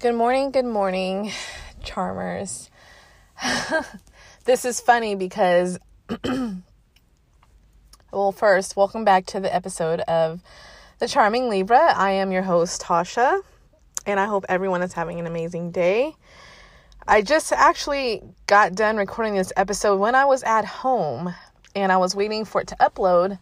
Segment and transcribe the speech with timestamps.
[0.00, 1.30] Good morning, good morning,
[1.84, 2.70] charmers.
[4.46, 5.78] this is funny because,
[8.10, 10.40] well, first, welcome back to the episode of
[11.00, 11.92] The Charming Libra.
[11.94, 13.42] I am your host, Tasha,
[14.06, 16.16] and I hope everyone is having an amazing day.
[17.06, 21.34] I just actually got done recording this episode when I was at home
[21.76, 23.38] and I was waiting for it to upload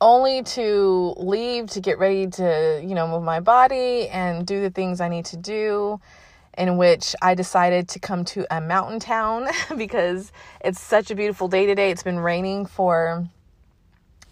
[0.00, 4.70] only to leave to get ready to, you know, move my body and do the
[4.70, 6.00] things I need to do.
[6.56, 10.30] In which I decided to come to a mountain town because
[10.60, 11.90] it's such a beautiful day today.
[11.90, 13.28] It's been raining for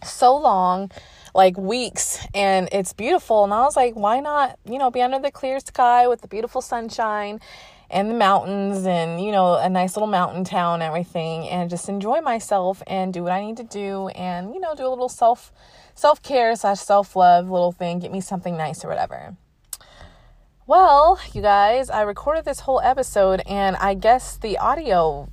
[0.05, 0.93] so long,
[1.35, 3.43] like weeks, and it's beautiful.
[3.43, 6.29] And I was like, why not, you know, be under the clear sky with the
[6.29, 7.41] beautiful sunshine
[7.93, 11.89] and the mountains and you know a nice little mountain town and everything and just
[11.89, 15.11] enjoy myself and do what i need to do and you know do a little
[15.11, 15.53] self
[15.95, 19.37] self-care slash self-love little thing get me something nice or whatever.
[20.67, 25.29] Well you guys i recorded this whole episode and i guess the audio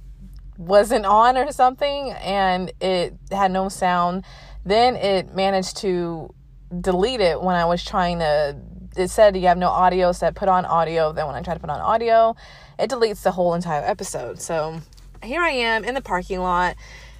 [0.58, 4.26] wasn't on or something and it had no sound.
[4.66, 6.34] Then it managed to
[6.82, 8.58] delete it when i was trying to
[9.00, 11.12] it said you have no audio, said put on audio.
[11.12, 12.36] Then when I try to put on audio,
[12.78, 14.42] it deletes the whole entire episode.
[14.42, 14.82] So
[15.24, 16.76] here I am in the parking lot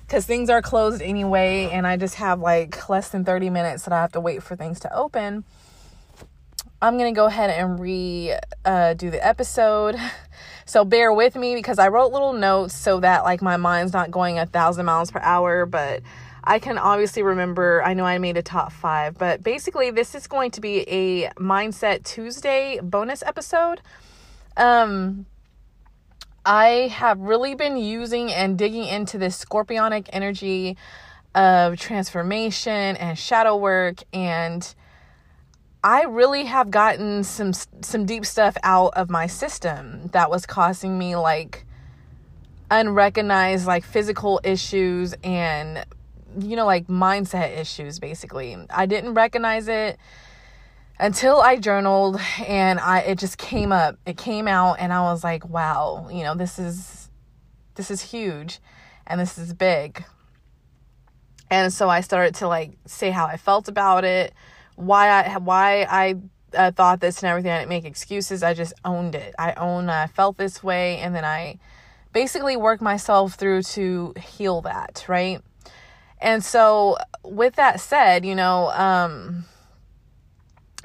[0.06, 3.94] because things are closed anyway, and I just have like less than 30 minutes that
[3.94, 5.44] I have to wait for things to open.
[6.82, 8.34] I'm gonna go ahead and re
[8.66, 9.96] uh, do the episode.
[10.66, 14.12] So bear with me because I wrote little notes so that like my mind's not
[14.12, 16.04] going a thousand miles per hour, but
[16.50, 20.26] I can obviously remember, I know I made a top five, but basically, this is
[20.26, 23.82] going to be a Mindset Tuesday bonus episode.
[24.58, 25.28] Um,
[26.44, 30.76] I have really been using and digging into this scorpionic energy
[31.36, 34.74] of transformation and shadow work and
[35.84, 40.98] I really have gotten some some deep stuff out of my system that was causing
[40.98, 41.68] me like
[42.72, 45.86] unrecognized like physical issues and
[46.38, 48.58] you know, like mindset issues basically.
[48.70, 49.98] I didn't recognize it
[51.00, 53.98] until I journaled and I it just came up.
[54.06, 57.10] It came out and I was like, wow, you know, this is
[57.76, 58.60] this is huge
[59.08, 60.04] and this is big.
[61.50, 64.34] And so I started to like say how I felt about it,
[64.76, 66.16] why I why I
[66.54, 67.52] uh, thought this and everything.
[67.52, 68.44] I didn't make excuses.
[68.44, 69.34] I just owned it.
[69.40, 71.60] I own I felt this way and then I
[72.12, 75.42] basically worked myself through to heal that, right?
[76.22, 79.46] And so, with that said, you know, um,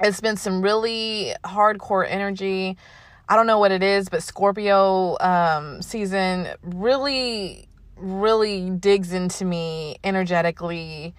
[0.01, 2.77] it's been some really hardcore energy.
[3.27, 9.97] I don't know what it is, but Scorpio um, season really, really digs into me
[10.03, 11.15] energetically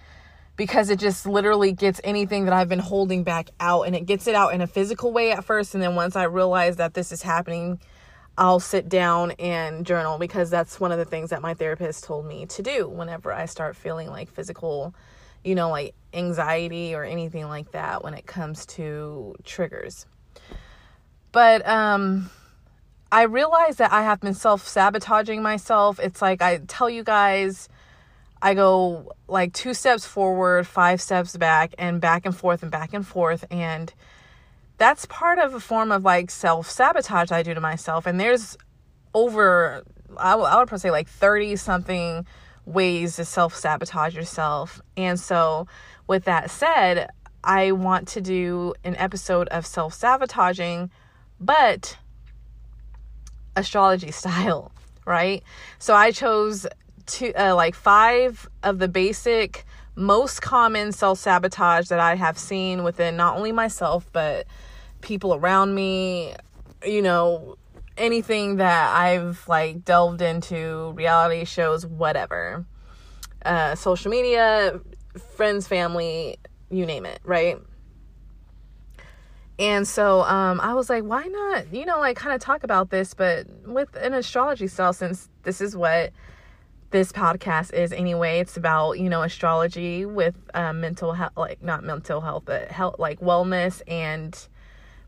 [0.57, 4.27] because it just literally gets anything that I've been holding back out and it gets
[4.27, 5.75] it out in a physical way at first.
[5.75, 7.79] And then once I realize that this is happening,
[8.39, 12.27] I'll sit down and journal because that's one of the things that my therapist told
[12.27, 14.95] me to do whenever I start feeling like physical,
[15.43, 20.07] you know, like anxiety or anything like that when it comes to triggers.
[21.33, 22.31] But um
[23.11, 25.99] I realize that I have been self-sabotaging myself.
[26.01, 27.69] It's like I tell you guys
[28.43, 32.93] I go like two steps forward, five steps back and back and forth and back
[32.93, 33.93] and forth and
[34.79, 38.07] that's part of a form of like self sabotage I do to myself.
[38.07, 38.57] And there's
[39.15, 39.83] over,
[40.17, 42.27] I, would probably say like 30 something
[42.65, 44.81] ways to self sabotage yourself.
[44.97, 45.67] And so,
[46.07, 47.11] with that said,
[47.43, 50.91] I want to do an episode of self sabotaging,
[51.41, 51.97] but
[53.55, 54.73] astrology style,
[55.07, 55.43] right?
[55.79, 56.67] So I chose
[57.07, 62.83] to uh, like five of the basic most common self sabotage that I have seen
[62.83, 64.47] within not only myself, but
[65.07, 66.35] people around me,
[66.85, 67.57] you know,
[67.97, 72.67] anything that I've like delved into, reality shows, whatever.
[73.45, 74.81] Uh, social media,
[75.37, 77.59] friends, family, you name it, right?
[79.59, 82.91] And so um, I was like, why not, you know, like kind of talk about
[82.91, 86.13] this, but with an astrology style, since this is what
[86.91, 88.41] this podcast is anyway.
[88.41, 92.97] It's about, you know, astrology with uh, mental health, like not mental health, but health,
[92.99, 94.37] like wellness and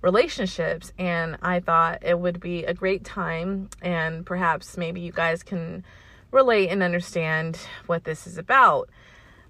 [0.02, 0.92] relationships.
[0.98, 5.84] And I thought it would be a great time, and perhaps maybe you guys can
[6.30, 8.90] relate and understand what this is about.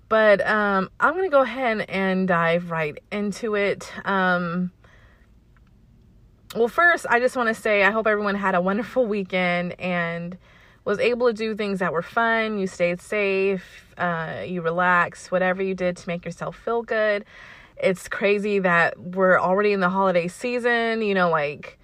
[0.09, 3.93] But um, I'm going to go ahead and dive right into it.
[4.07, 4.73] Um,
[6.55, 10.39] well, first, I just want to say I hope everyone had a wonderful weekend and
[10.87, 12.59] was able to do things that were fun.
[12.59, 17.27] You stayed safe, uh, you relaxed, whatever you did to make yourself feel good
[17.81, 21.79] It's crazy that we're already in the holiday season, you know, like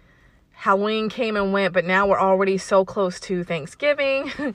[0.52, 4.32] Halloween came and went, but now we're already so close to Thanksgiving.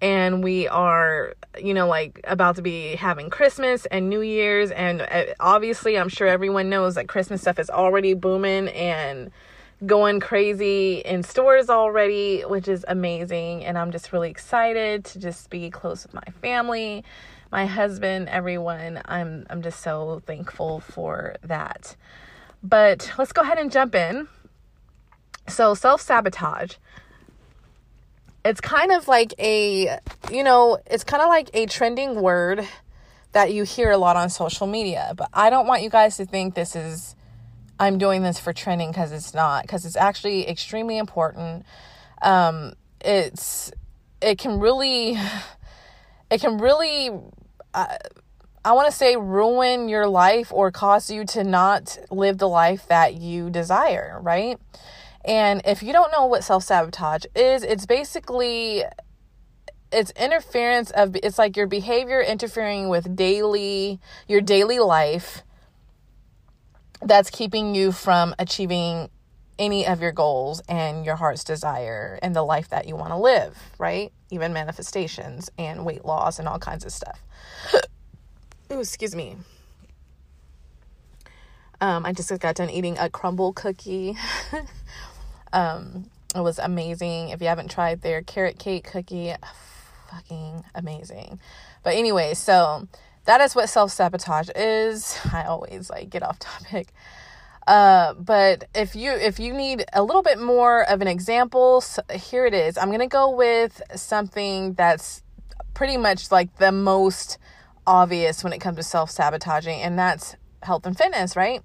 [0.00, 4.70] and we are, you know, like about to be having Christmas and New Year's.
[4.70, 9.30] And uh, obviously, I'm sure everyone knows that Christmas stuff is already booming and
[9.84, 13.64] going crazy in stores already, which is amazing.
[13.64, 17.04] And I'm just really excited to just be close with my family,
[17.50, 19.00] my husband, everyone.
[19.04, 21.96] I'm I'm just so thankful for that.
[22.62, 24.28] But let's go ahead and jump in.
[25.48, 26.74] So, self-sabotage.
[28.44, 29.98] It's kind of like a,
[30.30, 32.66] you know, it's kind of like a trending word
[33.32, 36.24] that you hear a lot on social media, but I don't want you guys to
[36.24, 37.14] think this is
[37.78, 41.66] I'm doing this for trending because it's not, because it's actually extremely important.
[42.22, 43.70] Um, it's,
[44.22, 45.18] it can really,
[46.30, 47.10] it can really,
[47.74, 47.96] uh,
[48.64, 52.88] I want to say ruin your life or cause you to not live the life
[52.88, 54.58] that you desire, right?
[55.24, 58.84] And if you don't know what self sabotage is, it's basically
[59.92, 65.44] it's interference of it's like your behavior interfering with daily your daily life
[67.02, 69.08] that's keeping you from achieving
[69.58, 73.16] any of your goals and your heart's desire and the life that you want to
[73.16, 74.12] live, right?
[74.30, 77.22] Even manifestations and weight loss and all kinds of stuff.
[78.72, 79.36] Ooh, excuse me.
[81.80, 84.16] Um, I just got done eating a Crumbl cookie.
[85.52, 87.28] um, it was amazing.
[87.28, 89.34] If you haven't tried their carrot cake cookie,
[90.10, 91.40] fucking amazing.
[91.82, 92.88] But anyway, so
[93.26, 95.18] that is what self sabotage is.
[95.32, 96.88] I always like get off topic.
[97.66, 102.02] Uh, but if you if you need a little bit more of an example, so
[102.12, 102.78] here it is.
[102.78, 105.22] I'm gonna go with something that's
[105.74, 107.38] pretty much like the most
[107.86, 111.62] obvious when it comes to self sabotaging, and that's health and fitness, right?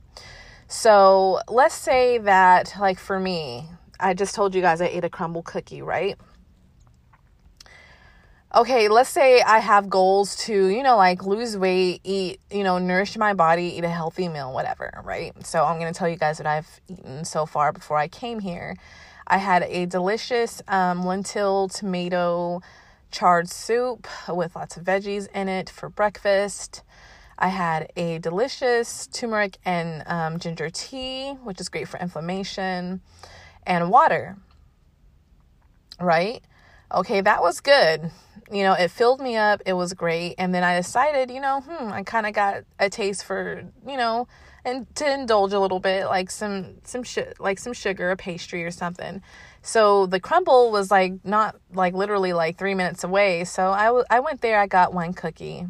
[0.68, 3.68] So let's say that, like for me,
[4.00, 6.18] I just told you guys I ate a Crumbl cookie, right?
[8.54, 12.78] Okay, let's say I have goals to, you know, like lose weight, eat, you know,
[12.78, 15.34] nourish my body, eat a healthy meal, whatever, right?
[15.46, 18.40] So I'm going to tell you guys what I've eaten so far before I came
[18.40, 18.76] here.
[19.26, 22.62] I had a delicious um, lentil tomato
[23.12, 26.84] charred soup with lots of veggies in it for breakfast.
[27.40, 33.02] I had a delicious turmeric and um, ginger tea, which is great for inflammation,
[33.66, 34.38] and water.
[36.00, 36.44] Right?
[36.94, 38.12] Okay, that was good
[38.52, 39.62] you know, it filled me up.
[39.66, 40.36] It was great.
[40.38, 43.98] And then I decided, you know, hmm, I kind of got a taste for, you
[43.98, 44.28] know,
[44.66, 48.64] and to indulge a little bit, like some some shit, like some sugar, a pastry
[48.64, 49.22] or something.
[49.62, 53.46] So the Crumbl was like not like literally like three minutes away.
[53.46, 54.60] So I, w- I went there.
[54.60, 55.66] I got one cookie,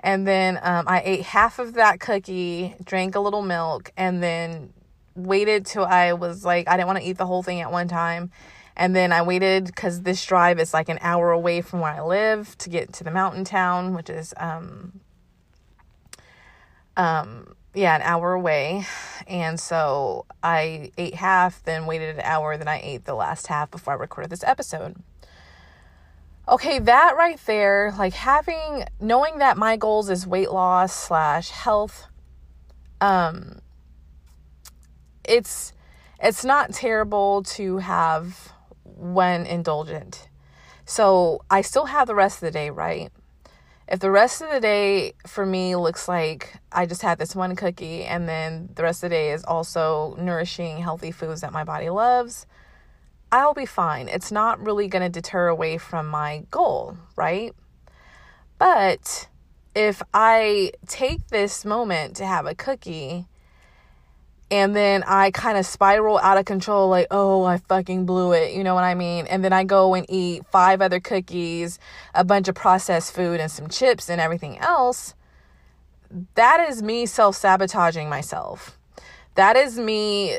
[0.00, 4.72] and then um, I ate half of that cookie, drank a little milk, and then
[5.16, 7.88] waited till I was like I didn't want to eat the whole thing at one
[7.88, 8.30] time
[8.78, 12.00] and then I waited because this drive is like an hour away from where I
[12.00, 15.00] live to get to the mountain town, which is, um,
[16.96, 18.86] um, yeah, an hour away.
[19.26, 23.68] And so I ate half, then waited an hour, then I ate the last half
[23.68, 24.94] before I recorded this episode.
[26.48, 32.06] Okay, that right there, like having, knowing that my goals is weight loss slash health,
[33.00, 33.58] um,
[35.24, 35.72] it's,
[36.22, 38.52] it's not terrible to have
[38.98, 40.28] when indulgent.
[40.84, 43.10] So I still have the rest of the day, right?
[43.86, 47.56] If the rest of the day for me looks like I just had this one
[47.56, 51.64] cookie and then the rest of the day is also nourishing healthy foods that my
[51.64, 52.46] body loves,
[53.32, 54.08] I'll be fine.
[54.08, 57.54] It's not really going to deter away from my goal, right?
[58.58, 59.28] But
[59.74, 63.26] if I take this moment to have a cookie
[64.50, 68.54] and then I kind of spiral out of control, like, oh, I fucking blew it.
[68.54, 69.26] You know what I mean?
[69.26, 71.78] And then I go and eat five other cookies,
[72.14, 75.14] a bunch of processed food, and some chips and everything else.
[76.34, 78.78] That is me self sabotaging myself.
[79.34, 80.38] That is me,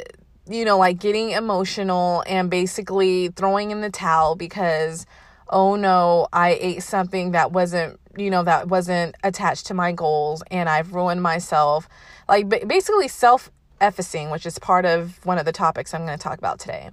[0.50, 5.06] you know, like getting emotional and basically throwing in the towel because,
[5.50, 10.42] oh no, I ate something that wasn't, you know, that wasn't attached to my goals
[10.50, 11.88] and I've ruined myself.
[12.28, 13.52] Like basically self
[13.82, 16.90] effacing, which is part of one of the topics I'm going to talk about today.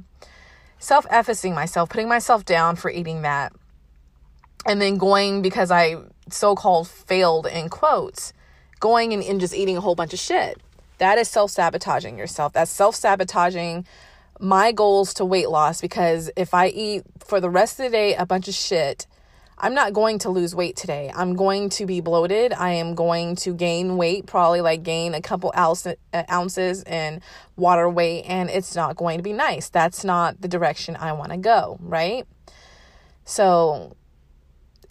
[0.78, 3.52] Self effacing myself, putting myself down for eating that,
[4.66, 5.96] and then going because I
[6.28, 8.32] so called failed in quotes,
[8.80, 10.60] going and, and just eating a whole bunch of shit.
[10.98, 12.52] That is self sabotaging yourself.
[12.52, 13.86] That's self sabotaging
[14.38, 18.14] my goals to weight loss because if I eat for the rest of the day
[18.14, 19.06] a bunch of shit,
[19.58, 21.10] I'm not going to lose weight today.
[21.14, 22.52] I'm going to be bloated.
[22.52, 25.94] I am going to gain weight, probably like gain a couple uh,
[26.30, 27.22] ounces in
[27.56, 29.70] water weight, and it's not going to be nice.
[29.70, 32.26] That's not the direction I want to go, right?
[33.24, 33.96] So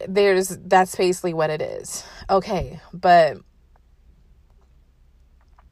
[0.08, 2.04] there's that's basically what it is.
[2.30, 3.38] Okay, but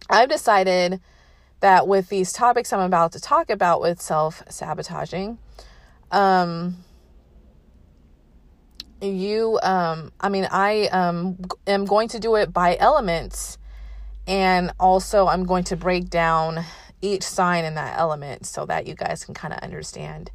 [0.10, 1.02] I've decided
[1.62, 5.40] that with these topics I'm about to talk about with self sabotaging,
[6.12, 6.78] um,
[9.08, 13.58] you um i mean i um am going to do it by elements
[14.28, 16.64] and also i'm going to break down
[17.04, 20.32] each sign in that element so that you guys can kind of understand.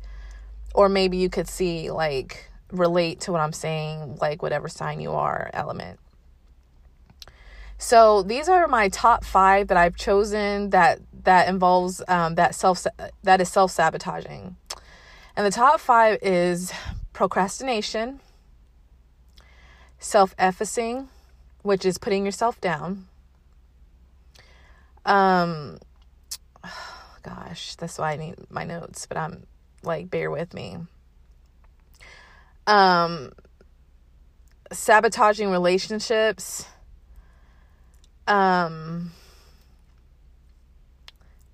[0.75, 5.13] Or maybe you could see like relate to what i'm saying like whatever sign you
[5.13, 5.99] are element.
[7.79, 12.87] So these are my top five that i've chosen that that involves um, that self
[13.23, 14.57] that is self-sabotaging.
[15.35, 16.73] And the top five is
[17.15, 18.21] procrastination
[19.99, 21.09] self effacing,
[21.63, 23.07] which is putting yourself down.
[25.05, 25.79] Um,
[27.23, 29.47] gosh, that's why I need my notes, but I'm
[29.83, 30.77] like, bear with me.
[32.67, 33.33] Um,
[34.73, 36.67] sabotaging relationships.
[38.27, 39.13] Um,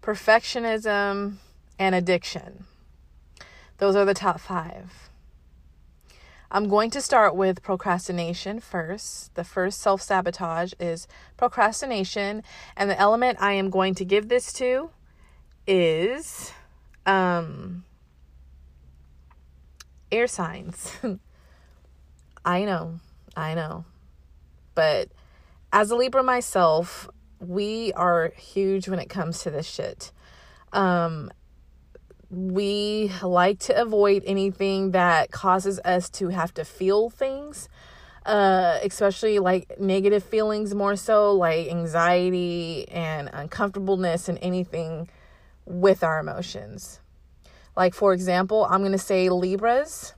[0.03, 1.37] perfectionism
[1.79, 2.65] and addiction.
[3.79, 5.04] Those are the top five.
[6.55, 9.35] I'm going to start with procrastination first.
[9.35, 12.45] The first self sabotage is procrastination,
[12.77, 14.91] and the element I am going to give this to
[15.67, 16.53] is
[17.07, 17.85] um,
[20.13, 20.93] air signs.
[22.45, 23.01] I know,
[23.37, 23.85] I know.
[24.77, 25.09] But
[25.73, 30.13] as a Libra myself, we are huge when it comes to this shit.
[30.73, 31.33] Um,
[32.31, 37.69] we like to avoid anything that causes us to have to feel things
[38.27, 45.09] uh especially like negative feelings more so like anxiety and uncomfortableness and anything
[45.67, 47.01] with our emotions.
[47.77, 50.15] Like for example i'm going to say libras.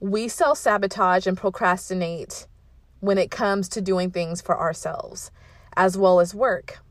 [0.00, 2.46] We self-sabotage and procrastinate
[3.00, 5.30] when it comes to doing things for ourselves
[5.76, 6.83] as well as work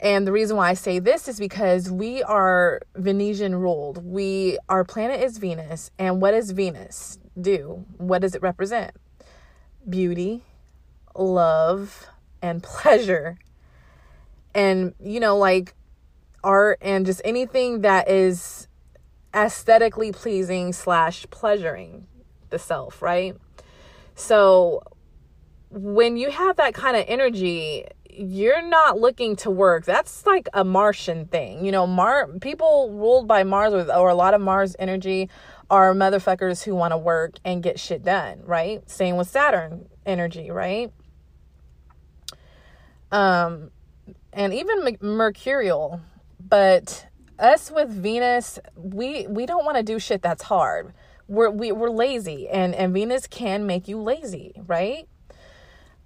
[0.00, 4.04] and the reason why I say this is because we are Venusian ruled.
[4.04, 7.84] We our planet is Venus, and what does Venus do?
[7.96, 8.92] What does it represent?
[9.88, 10.42] Beauty,
[11.14, 12.06] love,
[12.42, 13.38] and pleasure.
[14.54, 15.74] And you know, like
[16.42, 18.68] art and just anything that is
[19.34, 22.06] aesthetically pleasing slash pleasuring
[22.50, 23.36] the self, right?
[24.14, 24.82] So
[25.70, 29.84] when you have that kind of energy, you're not looking to work.
[29.84, 31.64] That's like a Martian thing.
[31.64, 35.28] You know, Mar people ruled by Mars with or a lot of Mars energy
[35.70, 38.88] are motherfuckers who want to work and get shit done, right?
[38.88, 40.92] Same with Saturn energy, right?
[43.10, 43.70] Um
[44.32, 46.00] and even mercurial,
[46.40, 47.06] but
[47.38, 50.94] us with Venus, we we don't want to do shit that's hard.
[51.26, 55.08] We're we, we're lazy and and Venus can make you lazy, right?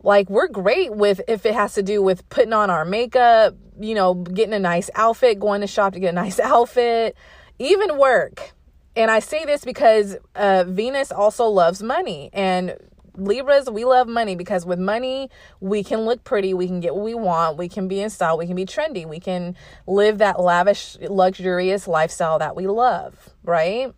[0.02, 3.94] Like we're great with if it has to do with putting on our makeup, you
[3.94, 7.16] know, getting a nice outfit, going to shop to get a nice outfit,
[7.58, 8.52] even work.
[8.96, 12.76] And I say this because uh, Venus also loves money and
[13.18, 15.28] Libras, we love money because with money,
[15.60, 18.38] we can look pretty, we can get what we want, we can be in style,
[18.38, 23.92] we can be trendy, we can live that lavish, luxurious lifestyle that we love, right?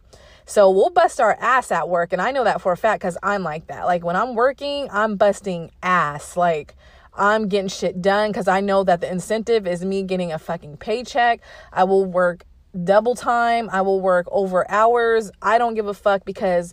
[0.46, 2.12] So we'll bust our ass at work.
[2.12, 3.84] And I know that for a fact because I'm like that.
[3.84, 6.36] Like when I'm working, I'm busting ass.
[6.36, 6.74] Like
[7.14, 10.78] I'm getting shit done because I know that the incentive is me getting a fucking
[10.78, 11.40] paycheck.
[11.72, 12.44] I will work
[12.84, 15.30] double time, I will work over hours.
[15.42, 16.72] I don't give a fuck because,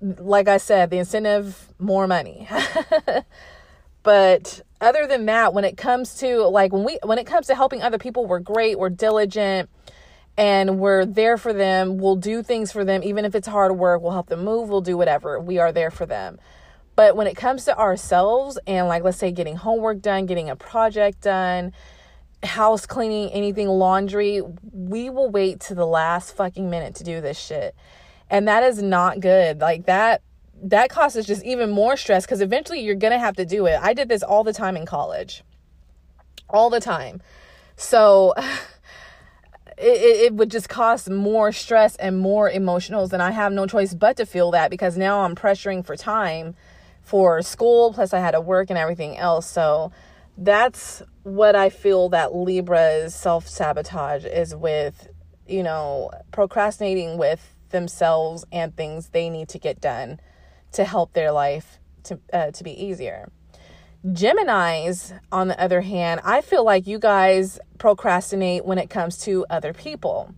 [0.00, 2.48] like I said, the incentive, more money.
[4.02, 7.54] but other than that when it comes to like when we when it comes to
[7.54, 9.70] helping other people we're great we're diligent
[10.38, 11.98] and we're there for them.
[11.98, 14.02] We'll do things for them, even if it's hard work.
[14.02, 14.68] We'll help them move.
[14.68, 15.40] We'll do whatever.
[15.40, 16.38] We are there for them.
[16.94, 20.56] But when it comes to ourselves and, like, let's say getting homework done, getting a
[20.56, 21.72] project done,
[22.42, 27.38] house cleaning, anything, laundry, we will wait to the last fucking minute to do this
[27.38, 27.74] shit.
[28.28, 29.60] And that is not good.
[29.60, 30.22] Like, that.
[30.62, 33.78] That causes just even more stress because eventually you're gonna have to do it.
[33.78, 35.44] I did this all the time in college,
[36.48, 37.20] all the time.
[37.76, 38.32] So
[39.78, 43.94] it, it would just cause more stress and more emotionals and i have no choice
[43.94, 46.54] but to feel that because now i'm pressuring for time
[47.02, 49.92] for school plus i had to work and everything else so
[50.38, 55.08] that's what i feel that libra's self-sabotage is with
[55.46, 60.20] you know procrastinating with themselves and things they need to get done
[60.72, 63.30] to help their life to uh, to be easier.
[64.06, 69.44] Geminis, on the other hand, I feel like you guys procrastinate when it comes to
[69.50, 70.32] other people.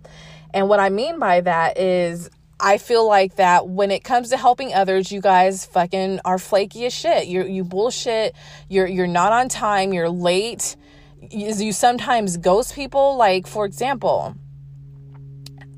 [0.54, 4.36] And what I mean by that is I feel like that when it comes to
[4.36, 7.28] helping others, you guys fucking are flaky as shit.
[7.28, 8.34] You you bullshit.
[8.68, 9.92] You're you're not on time.
[9.92, 10.76] You're late.
[11.20, 13.16] You, you sometimes ghost people.
[13.16, 14.34] Like for example,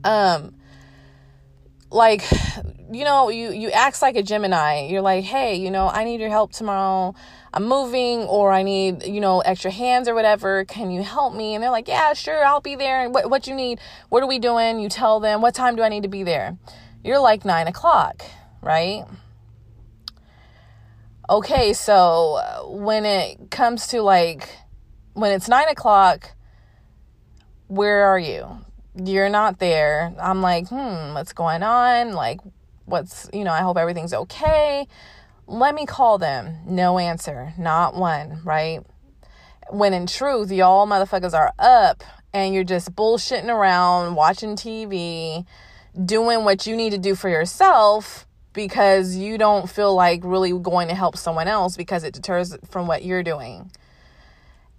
[0.04, 0.54] um,
[1.90, 2.24] like
[2.90, 4.86] you know you you act like a Gemini.
[4.86, 7.14] You're like, hey, you know, I need your help tomorrow.
[7.52, 10.64] I'm moving or I need, you know, extra hands or whatever.
[10.64, 11.54] Can you help me?
[11.54, 13.04] And they're like, yeah, sure, I'll be there.
[13.04, 13.80] And what, what you need?
[14.08, 14.78] What are we doing?
[14.78, 16.56] You tell them, what time do I need to be there?
[17.02, 18.22] You're like nine o'clock,
[18.62, 19.04] right?
[21.28, 24.48] Okay, so uh, when it comes to like,
[25.14, 26.32] when it's nine o'clock,
[27.66, 28.46] where are you?
[28.94, 30.14] You're not there.
[30.20, 32.12] I'm like, hmm, what's going on?
[32.12, 32.40] Like,
[32.84, 34.86] what's, you know, I hope everything's okay
[35.50, 36.58] let me call them.
[36.64, 37.52] No answer.
[37.58, 38.80] Not one, right?
[39.70, 42.02] When in truth, y'all motherfuckers are up
[42.32, 45.44] and you're just bullshitting around, watching TV,
[46.04, 50.88] doing what you need to do for yourself because you don't feel like really going
[50.88, 53.70] to help someone else because it deters from what you're doing.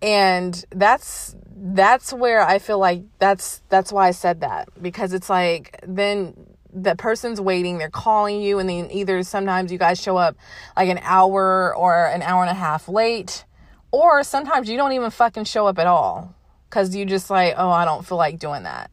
[0.01, 5.29] And that's that's where I feel like that's that's why I said that because it's
[5.29, 6.33] like then
[6.73, 10.35] the person's waiting, they're calling you, and then either sometimes you guys show up
[10.75, 13.45] like an hour or an hour and a half late,
[13.91, 16.33] or sometimes you don't even fucking show up at all
[16.69, 18.91] because you just like, oh, I don't feel like doing that.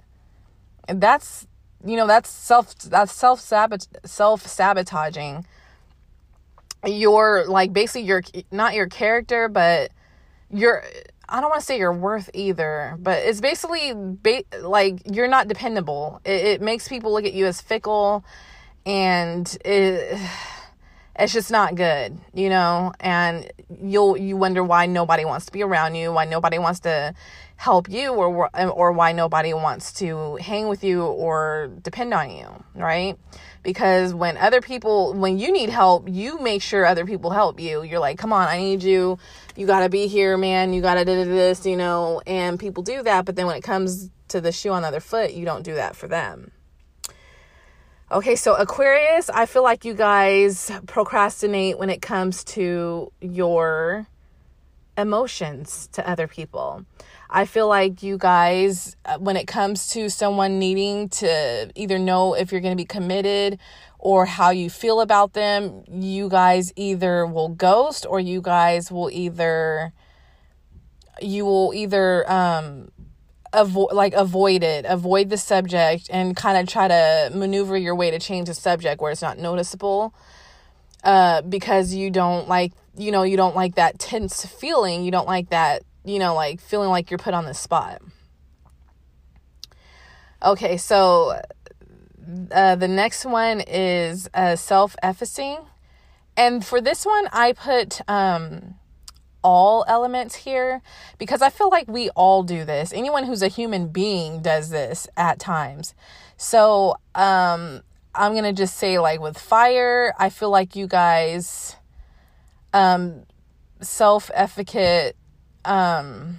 [0.89, 1.47] And that's,
[1.85, 3.41] you know, that's self, that's self
[4.05, 5.47] self sabotaging.
[6.85, 9.91] Your like basically your not your character, but
[10.51, 10.85] your
[11.29, 15.47] I don't want to say your worth either, but it's basically ba- like you're not
[15.47, 16.21] dependable.
[16.25, 18.25] It, it, makes people look at you as fickle,
[18.87, 20.19] and it,
[21.19, 22.93] it's just not good, you know.
[23.01, 23.51] And
[23.83, 27.15] you'll you wonder why nobody wants to be around you, why nobody wants to
[27.57, 32.65] help you, or or why nobody wants to hang with you or depend on you,
[32.75, 33.19] right?
[33.63, 37.83] Because when other people when you need help you make sure other people help you.
[37.83, 39.19] You're like come on i need you.
[39.57, 40.73] You got to be here man.
[40.73, 43.63] You got to do this you know and people do that but then when it
[43.63, 46.53] comes to the shoe on the other foot you don't do that for them.
[48.11, 54.07] Okay so aquarius i feel like you guys procrastinate when it comes to your
[54.97, 56.85] emotions to other people
[57.31, 62.35] I feel like you guys, uh, when it comes to someone needing to either know
[62.35, 63.59] if you're going to be committed
[63.99, 69.11] or how you feel about them, you guys either will ghost or you guys will
[69.11, 69.93] either,
[71.21, 72.91] you will either, um,
[73.53, 78.11] avoid like avoid it avoid the subject and kind of try to maneuver your way
[78.11, 80.13] to change the subject where it's not noticeable
[81.03, 85.27] uh because you don't like you know you don't like that tense feeling you don't
[85.27, 88.01] like that you know, like feeling like you're put on the spot.
[90.43, 91.41] Okay, so
[92.53, 95.59] uh, the next one is uh, self effacing.
[96.37, 98.77] And for this one, I put um,
[99.43, 100.83] all elements here
[101.19, 102.93] because I feel like we all do this.
[102.93, 105.95] Anyone who's a human being does this at times.
[106.37, 107.83] So um,
[108.15, 111.77] I'm going to just say, like, with fire, I feel like you guys
[112.73, 113.25] um,
[113.81, 115.17] self efficate
[115.69, 116.39] um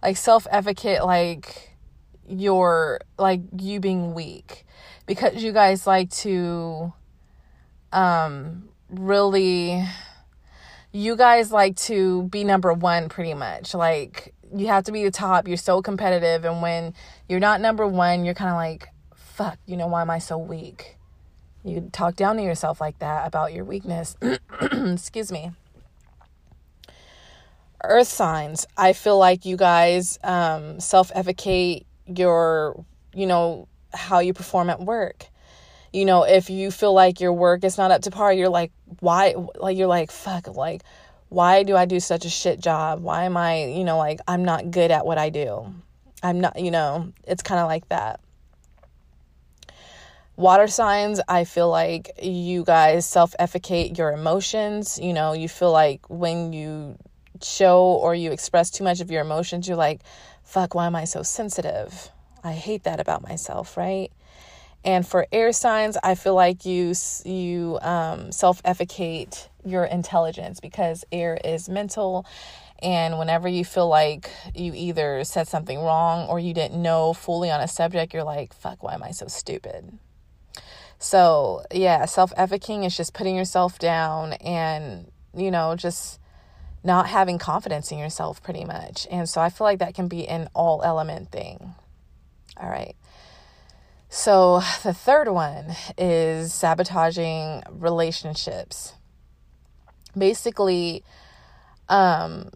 [0.00, 1.76] like self-advocate like
[2.28, 4.64] your like you being weak.
[5.06, 6.92] Because you guys like to
[7.92, 9.84] um really
[10.92, 13.74] you guys like to be number 1 pretty much.
[13.74, 15.48] Like you have to be the top.
[15.48, 16.44] You're so competitive.
[16.44, 16.94] And when
[17.28, 20.38] you're not number 1 you're kind of like fuck you know why am I so
[20.38, 20.96] weak?
[21.64, 24.16] You talk down to yourself like that about your weakness.
[24.60, 25.52] Excuse me
[27.84, 34.70] earth signs i feel like you guys um, self-advocate your you know how you perform
[34.70, 35.26] at work.
[35.92, 38.72] You know if you feel like your work is not up to par you're like
[39.00, 40.82] why like you're like fuck like
[41.30, 43.00] why do i do such a shit job?
[43.00, 45.72] Why am i you know like i'm not good at what i do?
[46.22, 48.20] I'm not you know it's kind of like that.
[50.36, 54.98] Water signs i feel like you guys self-effacate your emotions.
[55.02, 56.98] You know you feel like when you
[57.44, 60.00] show or you express too much of your emotions, you're like,
[60.44, 62.10] fuck, why am I so sensitive?
[62.44, 64.10] I hate that about myself, right?
[64.84, 71.38] And for air signs, I feel like you you um, self-effacate your intelligence because air
[71.44, 72.24] is mental
[72.80, 77.50] And whenever you feel like you either said something wrong or you didn't know fully
[77.50, 79.98] on a subject, you're like, fuck, why am I so stupid?
[80.98, 86.20] So, yeah, self efficating is just putting yourself down and, you know, just
[86.84, 89.06] not having confidence in yourself pretty much.
[89.10, 91.74] And so I feel like that can be an all element thing.
[92.56, 92.96] All right.
[94.08, 98.94] So the third one is sabotaging relationships.
[100.16, 101.04] Basically,
[101.88, 102.50] um,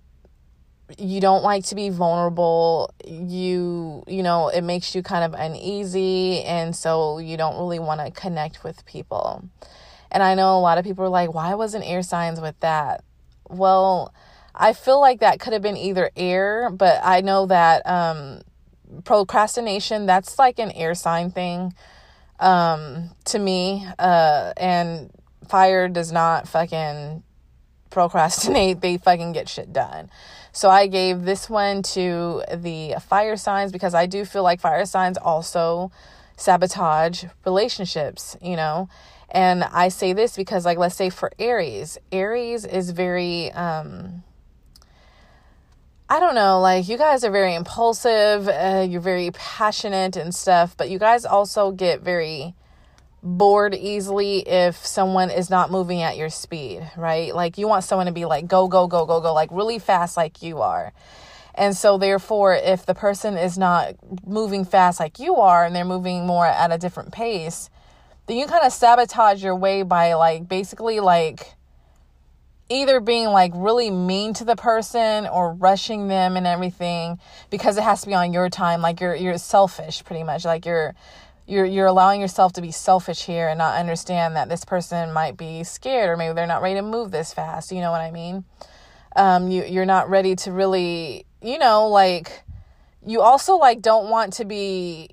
[0.99, 6.43] you don't like to be vulnerable you you know it makes you kind of uneasy
[6.43, 9.49] and so you don't really want to connect with people
[10.11, 13.05] and i know a lot of people are like why wasn't air signs with that
[13.53, 14.13] well
[14.55, 18.41] i feel like that could have been either air but i know that um
[19.05, 21.73] procrastination that's like an air sign thing
[22.41, 25.11] um to me uh and
[25.49, 27.23] fire does not fucking
[27.91, 30.11] procrastinate they fucking get shit done
[30.53, 34.85] so I gave this one to the fire signs because I do feel like fire
[34.85, 35.91] signs also
[36.37, 38.89] sabotage relationships, you know.
[39.33, 44.23] And I say this because like let's say for Aries, Aries is very um
[46.09, 50.77] I don't know, like you guys are very impulsive, uh, you're very passionate and stuff,
[50.77, 52.55] but you guys also get very
[53.23, 57.35] bored easily if someone is not moving at your speed, right?
[57.35, 60.19] Like you want someone to be like go go go go go like really fast
[60.19, 60.93] like you are.
[61.55, 63.95] And so therefore if the person is not
[64.27, 67.71] moving fast like you are and they're moving more at a different pace,
[68.27, 71.55] then you kind of sabotage your way by like basically like
[72.69, 77.19] either being like really mean to the person or rushing them and everything
[77.51, 80.65] because it has to be on your time like you're you're selfish pretty much like
[80.65, 80.95] you're
[81.47, 85.37] you're you're allowing yourself to be selfish here and not understand that this person might
[85.37, 88.11] be scared or maybe they're not ready to move this fast you know what i
[88.11, 88.45] mean?
[89.17, 92.43] Um you you're not ready to really you know like
[93.05, 95.11] you also like don't want to be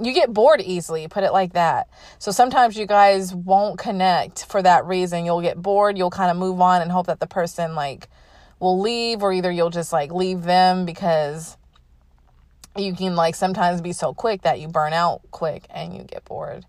[0.00, 4.62] you get bored easily put it like that so sometimes you guys won't connect for
[4.62, 7.74] that reason you'll get bored you'll kind of move on and hope that the person
[7.74, 8.08] like
[8.58, 11.56] will leave or either you'll just like leave them because
[12.78, 16.24] you can like sometimes be so quick that you burn out quick and you get
[16.24, 16.64] bored.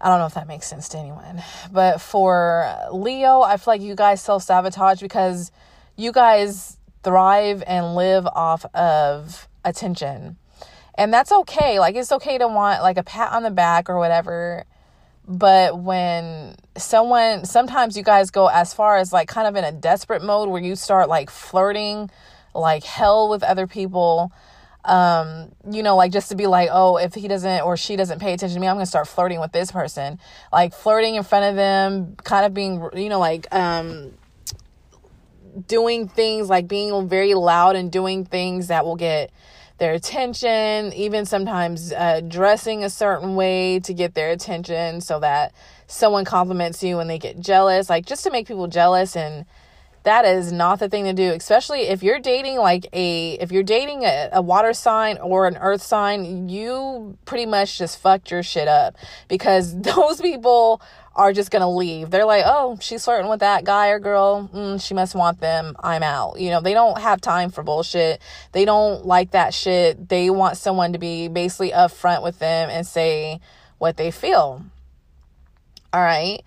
[0.00, 1.42] I don't know if that makes sense to anyone.
[1.72, 5.50] But for Leo, I feel like you guys self sabotage because
[5.96, 10.36] you guys thrive and live off of attention.
[10.96, 11.80] And that's okay.
[11.80, 14.64] Like, it's okay to want like a pat on the back or whatever.
[15.26, 19.72] But when someone, sometimes you guys go as far as like kind of in a
[19.72, 22.10] desperate mode where you start like flirting
[22.54, 24.32] like hell with other people
[24.84, 28.18] um you know like just to be like oh if he doesn't or she doesn't
[28.18, 30.18] pay attention to me i'm gonna start flirting with this person
[30.52, 34.12] like flirting in front of them kind of being you know like um
[35.66, 39.30] doing things like being very loud and doing things that will get
[39.78, 45.52] their attention even sometimes uh, dressing a certain way to get their attention so that
[45.86, 49.44] someone compliments you and they get jealous like just to make people jealous and
[50.04, 53.62] that is not the thing to do, especially if you're dating like a if you're
[53.62, 58.42] dating a, a water sign or an earth sign, you pretty much just fucked your
[58.42, 58.96] shit up
[59.28, 60.80] because those people
[61.16, 62.10] are just gonna leave.
[62.10, 64.50] They're like, oh, she's flirting with that guy or girl.
[64.52, 65.74] Mm, she must want them.
[65.80, 66.38] I'm out.
[66.38, 68.20] You know, they don't have time for bullshit.
[68.52, 70.08] They don't like that shit.
[70.08, 73.40] They want someone to be basically upfront with them and say
[73.78, 74.64] what they feel.
[75.94, 76.42] All right.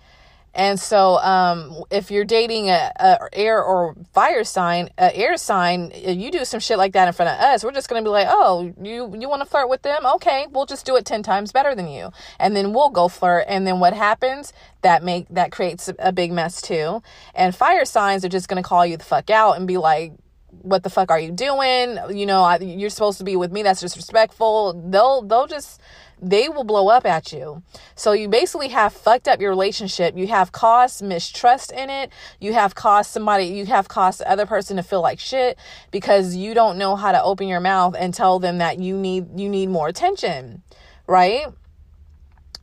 [0.58, 5.92] And so, um, if you're dating a, a, air or fire sign, a air sign,
[5.94, 8.26] you do some shit like that in front of us, we're just gonna be like,
[8.28, 10.04] oh, you you want to flirt with them?
[10.04, 13.44] Okay, we'll just do it ten times better than you, and then we'll go flirt.
[13.46, 14.52] And then what happens?
[14.82, 17.04] That make that creates a big mess too.
[17.36, 20.12] And fire signs are just gonna call you the fuck out and be like,
[20.50, 21.98] what the fuck are you doing?
[22.10, 23.62] You know, I, you're supposed to be with me.
[23.62, 24.82] That's disrespectful.
[24.90, 25.80] They'll they'll just
[26.20, 27.62] they will blow up at you.
[27.94, 30.16] So you basically have fucked up your relationship.
[30.16, 32.10] You have caused mistrust in it.
[32.40, 35.58] You have caused somebody, you have caused the other person to feel like shit
[35.90, 39.38] because you don't know how to open your mouth and tell them that you need
[39.38, 40.62] you need more attention,
[41.06, 41.46] right?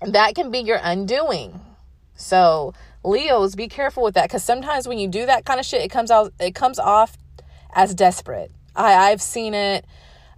[0.02, 1.62] That can be your undoing.
[2.16, 5.82] So, Leos, be careful with that cuz sometimes when you do that kind of shit,
[5.82, 7.18] it comes out it comes off
[7.76, 8.52] as desperate.
[8.76, 9.86] I I've seen it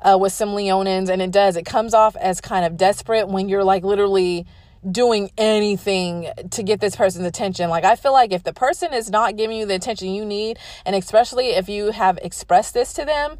[0.01, 1.55] uh, with some Leonins, and it does.
[1.55, 4.45] It comes off as kind of desperate when you're like literally
[4.89, 7.69] doing anything to get this person's attention.
[7.69, 10.59] Like, I feel like if the person is not giving you the attention you need,
[10.85, 13.37] and especially if you have expressed this to them,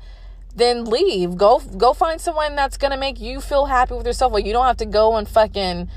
[0.56, 1.38] then leave.
[1.38, 4.34] Go go find someone that's gonna make you feel happy with yourself.
[4.34, 5.90] Like you don't have to go and fucking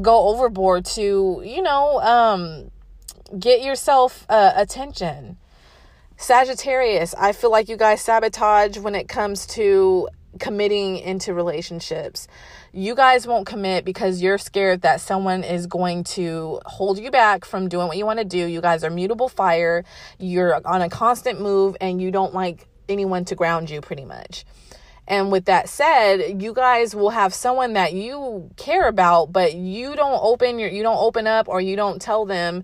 [0.00, 2.70] go overboard to, you know, um,
[3.38, 5.36] get yourself uh, attention.
[6.20, 10.06] Sagittarius, I feel like you guys sabotage when it comes to
[10.38, 12.28] committing into relationships.
[12.72, 17.46] You guys won't commit because you're scared that someone is going to hold you back
[17.46, 18.44] from doing what you want to do.
[18.44, 19.82] You guys are mutable fire.
[20.18, 24.44] You're on a constant move and you don't like anyone to ground you pretty much.
[25.08, 29.96] And with that said, you guys will have someone that you care about, but you
[29.96, 32.62] don't open your you don't open up or you don't tell them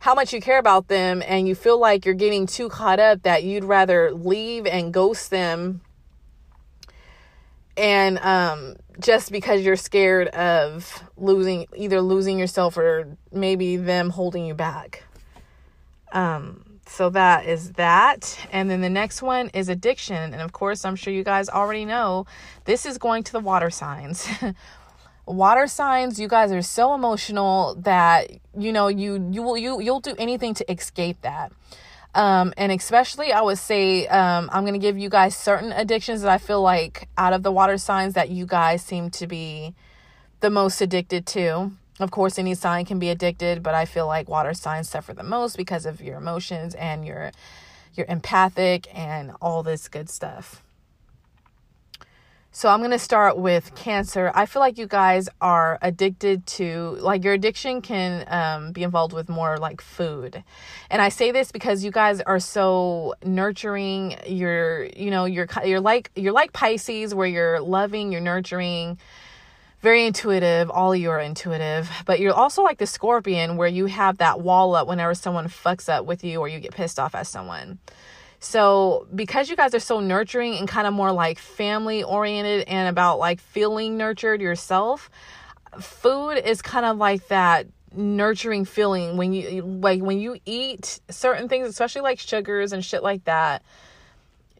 [0.00, 3.22] how much you care about them and you feel like you're getting too caught up
[3.22, 5.80] that you'd rather leave and ghost them
[7.78, 14.44] and um, just because you're scared of losing either losing yourself or maybe them holding
[14.44, 15.04] you back.
[16.12, 18.48] Um, so that is that.
[18.50, 20.32] And then the next one is addiction.
[20.32, 22.26] And of course i'm sure you guys already know
[22.64, 24.28] this is going to the water signs
[25.28, 30.00] water signs you guys are so emotional that you know you you will you you'll
[30.00, 31.52] do anything to escape that
[32.14, 36.30] um, and especially, I would say, um, I'm to give you guys certain addictions that
[36.30, 39.74] I feel like out of the water signs that you guys seem to be
[40.40, 41.72] the most addicted to.
[42.00, 45.22] Of course, any sign can be addicted, but I feel like water signs suffer the
[45.22, 47.32] most because of your emotions and your
[47.94, 50.62] you're empathic and all this good stuff.
[52.50, 54.32] So I'm going to start with cancer.
[54.34, 59.12] I feel like you guys are addicted to like your addiction can um, be involved
[59.12, 60.42] with more like food.
[60.90, 64.16] And I say this because you guys are so nurturing.
[64.26, 68.98] You're, you know, you're you're like you're like Pisces where you're loving, you're nurturing,
[69.82, 70.70] very intuitive.
[70.70, 74.74] All you are intuitive, but you're also like the Scorpion where you have that wall
[74.74, 77.78] up whenever someone fucks up with you or you get pissed off at someone.
[78.40, 82.88] So, because you guys are so nurturing and kind of more like family oriented and
[82.88, 85.10] about like feeling nurtured yourself,
[85.80, 91.48] food is kind of like that nurturing feeling when you like when you eat certain
[91.48, 93.62] things, especially like sugars and shit like that.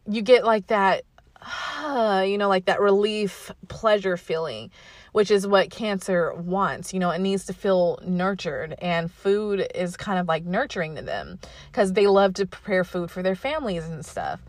[0.07, 1.03] You get like that,
[2.27, 4.71] you know, like that relief, pleasure feeling
[5.11, 6.93] which is what cancer wants.
[6.93, 11.01] You know, it needs to feel nurtured, and food is kind of like nurturing to
[11.01, 11.39] them
[11.71, 14.41] because they love to prepare food for their families and stuff.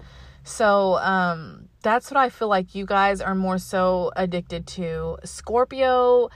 [0.44, 5.18] So, um, that's what I feel like you guys are more so addicted to.
[5.24, 6.30] Scorpio,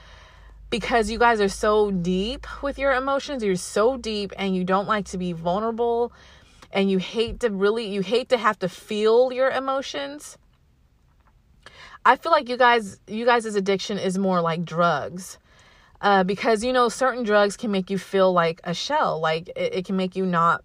[0.69, 4.87] because you guys are so deep with your emotions, you're so deep and you don't
[4.87, 6.11] like to be vulnerable
[6.71, 10.37] and you hate to really, you hate to have to feel your emotions
[12.05, 15.39] I feel like you guys you guys' addiction is more like drugs.
[16.01, 19.73] Uh, because you know certain drugs can make you feel like a shell like it,
[19.73, 20.63] it can make you not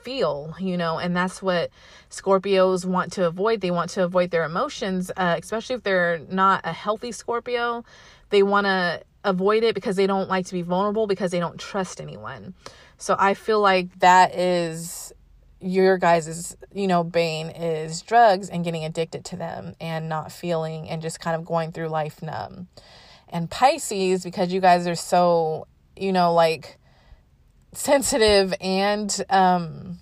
[0.00, 1.68] feel you know and that's what
[2.10, 6.60] scorpios want to avoid they want to avoid their emotions uh, especially if they're not
[6.64, 7.84] a healthy scorpio
[8.30, 11.58] they want to avoid it because they don't like to be vulnerable because they don't
[11.58, 12.54] trust anyone
[12.96, 15.12] so i feel like that is
[15.60, 20.88] your guys's you know bane is drugs and getting addicted to them and not feeling
[20.88, 22.68] and just kind of going through life numb.
[23.28, 25.66] And pisces because you guys are so
[25.96, 26.78] you know like
[27.72, 29.98] sensitive and um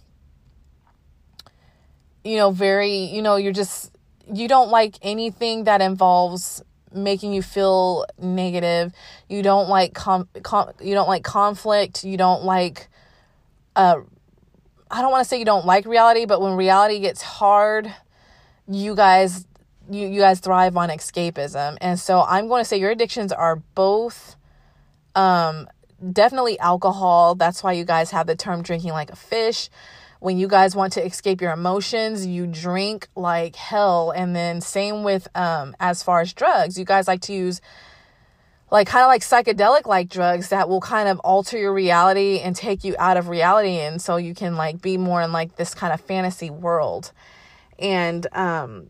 [2.23, 3.97] you know very you know you're just
[4.33, 8.93] you don't like anything that involves making you feel negative.
[9.29, 12.05] You don't like com, com you don't like conflict.
[12.05, 12.89] You don't like
[13.75, 14.01] uh
[14.91, 17.93] I don't want to say you don't like reality, but when reality gets hard,
[18.69, 19.47] you guys
[19.91, 21.77] you you guys thrive on escapism.
[21.81, 24.37] And so I'm going to say your addictions are both
[25.15, 25.69] um
[26.13, 27.35] definitely alcohol.
[27.35, 29.71] That's why you guys have the term drinking like a fish.
[30.19, 34.13] When you guys want to escape your emotions, you drink like hell.
[34.13, 36.79] And then same with um as far as drugs.
[36.79, 37.61] You guys like to use
[38.71, 42.57] like kind of like psychedelic like drugs that will kind of alter your reality and
[42.57, 45.75] take you out of reality and so you can like be more in like this
[45.75, 47.13] kind of fantasy world
[47.79, 48.89] and um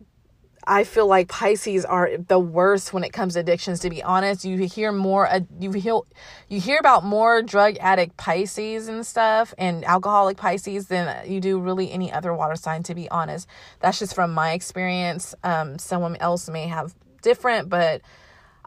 [0.69, 3.79] I feel like Pisces are the worst when it comes to addictions.
[3.81, 6.01] To be honest, you hear more, uh, you hear,
[6.49, 11.61] you hear about more drug addict Pisces and stuff, and alcoholic Pisces than you do
[11.61, 12.83] really any other water sign.
[12.85, 13.47] To be honest,
[13.79, 15.37] that's just from my experience.
[15.45, 18.01] Um, someone else may have different, but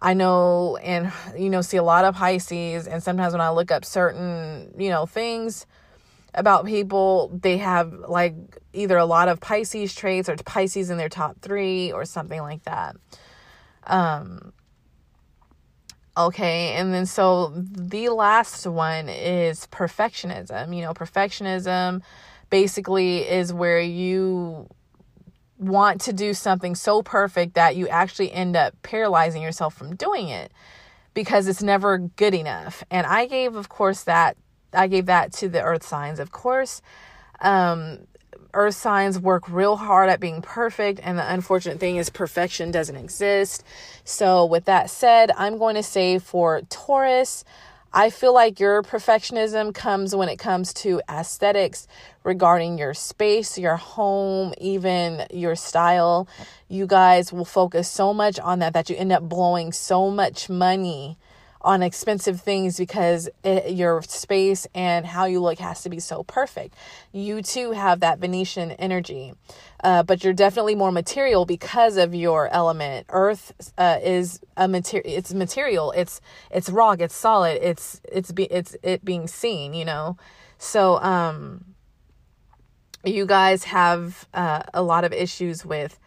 [0.01, 3.71] I know and you know see a lot of Pisces and sometimes when I look
[3.71, 5.65] up certain, you know, things
[6.33, 8.35] about people, they have like
[8.73, 12.63] either a lot of Pisces traits or Pisces in their top 3 or something like
[12.63, 12.95] that.
[13.85, 14.53] Um
[16.15, 20.75] okay, and then so the last one is perfectionism.
[20.75, 22.01] You know, perfectionism
[22.49, 24.69] basically is where you
[25.59, 30.29] want to do something so perfect that you actually end up paralyzing yourself from doing
[30.29, 30.51] it
[31.13, 32.83] because it's never good enough.
[32.89, 34.37] And I gave, of course, that
[34.73, 36.81] I gave that to the earth signs, of course.
[37.41, 37.99] Um,
[38.53, 42.95] earth signs work real hard at being perfect, and the unfortunate thing is perfection doesn't
[42.95, 43.63] exist.
[44.03, 47.43] So, with that said, I'm going to say for Taurus,
[47.91, 51.87] I feel like your perfectionism comes when it comes to aesthetics
[52.23, 56.27] regarding your space, your home, even your style.
[56.67, 60.49] You guys will focus so much on that that you end up blowing so much
[60.49, 61.17] money
[61.61, 66.23] on expensive things because it, your space and how you look has to be so
[66.23, 66.73] perfect.
[67.11, 69.33] You too have that Venusian energy,
[69.83, 73.07] uh, but you're definitely more material because of your element.
[73.09, 75.17] Earth uh, is a material.
[75.17, 75.91] It's material.
[75.91, 77.01] It's it's rock.
[77.01, 77.59] It's solid.
[77.61, 79.73] It's it's be it's it being seen.
[79.73, 80.17] You know,
[80.57, 81.65] so um,
[83.03, 85.99] you guys have uh, a lot of issues with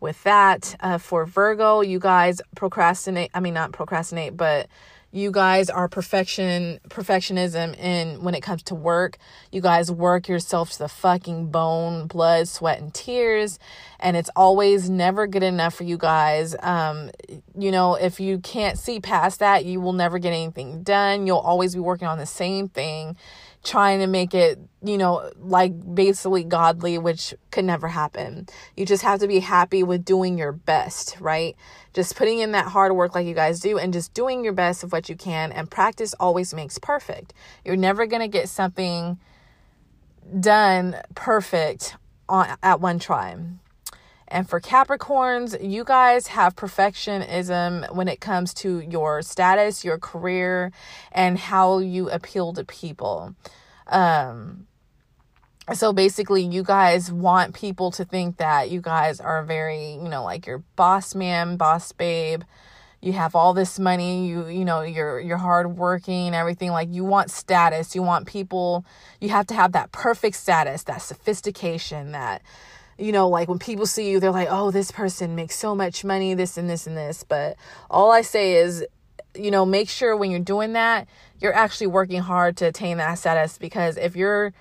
[0.00, 0.76] with that.
[0.80, 3.30] Uh, for Virgo, you guys procrastinate.
[3.34, 4.68] I mean, not procrastinate, but
[5.14, 9.16] you guys are perfection perfectionism in when it comes to work.
[9.52, 13.60] You guys work yourself to the fucking bone blood sweat and tears
[14.00, 16.56] and it's always never good enough for you guys.
[16.60, 17.12] Um
[17.56, 21.28] you know if you can't see past that you will never get anything done.
[21.28, 23.16] You'll always be working on the same thing
[23.64, 28.46] trying to make it, you know, like basically godly, which could never happen.
[28.76, 31.56] You just have to be happy with doing your best, right?
[31.94, 34.84] Just putting in that hard work like you guys do and just doing your best
[34.84, 35.50] of what you can.
[35.50, 37.32] And practice always makes perfect.
[37.64, 39.18] You're never going to get something
[40.38, 41.96] done perfect
[42.28, 43.36] on, at one try.
[44.34, 50.72] And for Capricorns, you guys have perfectionism when it comes to your status, your career,
[51.12, 53.36] and how you appeal to people.
[53.86, 54.66] Um,
[55.72, 60.24] so basically, you guys want people to think that you guys are very, you know,
[60.24, 62.42] like your boss man, boss babe.
[63.00, 66.72] You have all this money, you you know, you're you're hardworking, everything.
[66.72, 68.84] Like you want status, you want people.
[69.20, 72.42] You have to have that perfect status, that sophistication, that
[72.98, 76.04] you know, like when people see you, they're like, oh, this person makes so much
[76.04, 77.24] money, this and this and this.
[77.24, 77.56] But
[77.90, 78.84] all I say is,
[79.34, 81.08] you know, make sure when you're doing that,
[81.40, 84.52] you're actually working hard to attain that status because if you're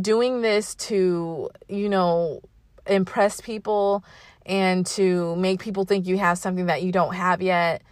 [0.00, 2.40] doing this to, you know,
[2.86, 4.04] impress people
[4.44, 7.82] and to make people think you have something that you don't have yet,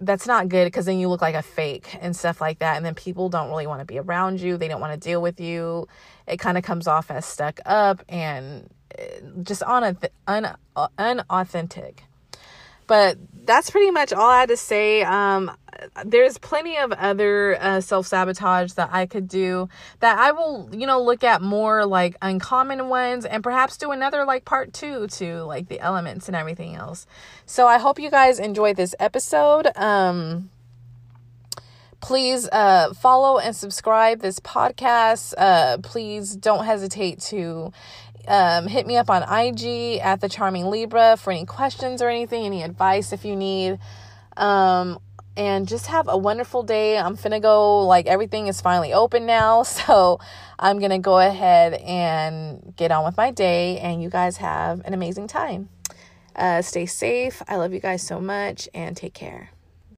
[0.00, 2.76] that's not good because then you look like a fake and stuff like that.
[2.76, 5.22] And then people don't really want to be around you, they don't want to deal
[5.22, 5.88] with you.
[6.26, 8.68] It kind of comes off as stuck up and
[9.42, 10.56] just un, un,
[10.98, 12.04] unauthentic.
[12.86, 15.02] But that's pretty much all I had to say.
[15.02, 15.50] Um,
[16.04, 19.68] there's plenty of other uh, self sabotage that I could do
[20.00, 24.24] that I will, you know, look at more like uncommon ones and perhaps do another
[24.24, 27.06] like part two to like the elements and everything else.
[27.46, 29.66] So I hope you guys enjoyed this episode.
[29.76, 30.50] Um,
[32.00, 35.32] please uh, follow and subscribe this podcast.
[35.38, 37.72] Uh, please don't hesitate to
[38.28, 42.44] um, hit me up on IG at the Charming Libra for any questions or anything,
[42.44, 43.78] any advice if you need.
[44.36, 44.98] Um,
[45.36, 46.96] and just have a wonderful day.
[46.96, 49.64] I'm finna go, like, everything is finally open now.
[49.74, 50.20] So
[50.58, 53.78] I'm gonna go ahead and get on with my day.
[53.78, 55.68] And you guys have an amazing time.
[56.36, 57.42] Uh, stay safe.
[57.48, 59.53] I love you guys so much and take care.